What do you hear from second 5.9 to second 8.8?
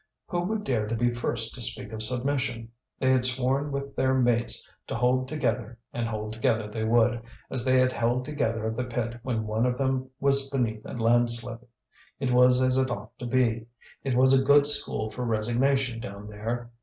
and hold together they would, as they held together at